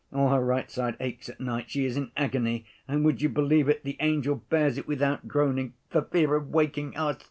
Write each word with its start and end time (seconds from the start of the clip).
All 0.11 0.29
her 0.29 0.43
right 0.43 0.67
side 0.71 0.97
aches 0.99 1.29
at 1.29 1.39
night, 1.39 1.69
she 1.69 1.85
is 1.85 1.95
in 1.95 2.11
agony, 2.17 2.65
and, 2.87 3.05
would 3.05 3.21
you 3.21 3.29
believe 3.29 3.69
it, 3.69 3.83
the 3.83 3.97
angel 3.99 4.33
bears 4.49 4.79
it 4.79 4.87
without 4.87 5.27
groaning 5.27 5.75
for 5.91 6.01
fear 6.01 6.35
of 6.35 6.49
waking 6.49 6.97
us. 6.97 7.17